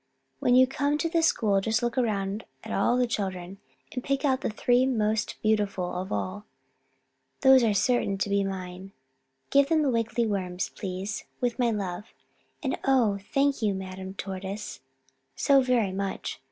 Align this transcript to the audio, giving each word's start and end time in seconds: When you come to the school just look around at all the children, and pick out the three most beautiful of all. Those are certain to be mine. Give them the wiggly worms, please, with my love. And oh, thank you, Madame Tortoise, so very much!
When 0.39 0.55
you 0.55 0.65
come 0.65 0.97
to 0.97 1.07
the 1.09 1.21
school 1.21 1.61
just 1.61 1.83
look 1.83 1.95
around 1.95 2.45
at 2.63 2.71
all 2.71 2.97
the 2.97 3.05
children, 3.05 3.59
and 3.93 4.03
pick 4.03 4.25
out 4.25 4.41
the 4.41 4.49
three 4.49 4.87
most 4.87 5.35
beautiful 5.43 5.93
of 5.93 6.11
all. 6.11 6.45
Those 7.41 7.63
are 7.63 7.75
certain 7.75 8.17
to 8.17 8.27
be 8.27 8.43
mine. 8.43 8.93
Give 9.51 9.69
them 9.69 9.83
the 9.83 9.91
wiggly 9.91 10.25
worms, 10.25 10.69
please, 10.69 11.25
with 11.39 11.59
my 11.59 11.69
love. 11.69 12.15
And 12.63 12.79
oh, 12.83 13.19
thank 13.31 13.61
you, 13.61 13.75
Madame 13.75 14.15
Tortoise, 14.15 14.79
so 15.35 15.61
very 15.61 15.91
much! 15.91 16.39